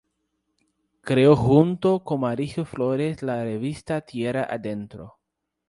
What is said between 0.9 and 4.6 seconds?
Creó junto con Mauricio Flores la revista Tierra